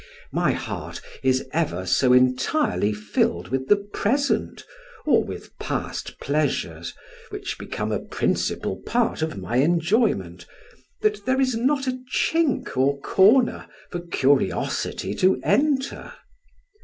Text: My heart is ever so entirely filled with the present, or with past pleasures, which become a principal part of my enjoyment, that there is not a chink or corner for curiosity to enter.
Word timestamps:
My 0.31 0.53
heart 0.53 0.99
is 1.21 1.47
ever 1.53 1.85
so 1.85 2.11
entirely 2.11 2.91
filled 2.91 3.49
with 3.49 3.67
the 3.67 3.75
present, 3.75 4.65
or 5.05 5.23
with 5.23 5.55
past 5.59 6.19
pleasures, 6.19 6.95
which 7.29 7.59
become 7.59 7.91
a 7.91 7.99
principal 7.99 8.77
part 8.77 9.21
of 9.21 9.37
my 9.37 9.57
enjoyment, 9.57 10.47
that 11.01 11.23
there 11.27 11.39
is 11.39 11.55
not 11.55 11.85
a 11.85 11.99
chink 12.11 12.75
or 12.75 12.99
corner 13.01 13.67
for 13.91 13.99
curiosity 13.99 15.13
to 15.13 15.39
enter. 15.43 16.11